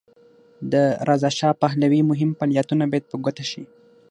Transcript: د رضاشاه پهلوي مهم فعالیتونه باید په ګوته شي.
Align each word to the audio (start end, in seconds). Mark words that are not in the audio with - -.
د 0.71 0.73
رضاشاه 1.09 1.57
پهلوي 1.61 2.01
مهم 2.09 2.29
فعالیتونه 2.39 2.83
باید 2.91 3.05
په 3.11 3.17
ګوته 3.23 3.43
شي. 3.51 3.63